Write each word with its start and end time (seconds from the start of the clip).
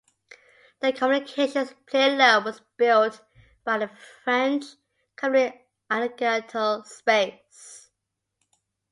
The 0.79 0.93
communications 0.93 1.75
payload 1.85 2.45
was 2.45 2.59
built 2.75 3.21
by 3.63 3.77
the 3.77 3.91
French 4.23 4.63
company 5.15 5.61
Alcatel 5.91 6.83
Space. 6.87 7.91